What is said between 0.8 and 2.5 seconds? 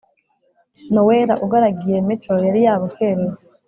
nowela ugaragiye mico